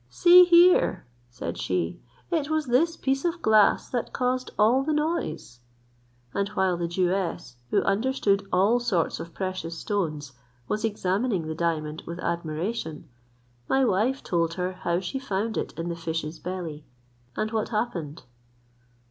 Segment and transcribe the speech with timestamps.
[0.09, 2.01] "See here," said she,
[2.31, 5.59] "it was this piece of glass that caused all the noise;"
[6.33, 10.31] and while the Jewess, who understood all sorts of precious stones,
[10.67, 13.09] was examining the diamond with admiration,
[13.69, 16.83] my wife told her how she found it in the fish's belly,
[17.37, 18.23] and what happened.